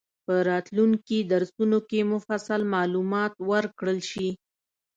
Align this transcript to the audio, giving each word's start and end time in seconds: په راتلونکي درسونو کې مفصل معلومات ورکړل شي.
په 0.25 0.33
راتلونکي 0.49 1.17
درسونو 1.33 1.77
کې 1.89 1.99
مفصل 2.13 2.61
معلومات 2.75 3.33
ورکړل 3.51 3.99
شي. 4.11 4.29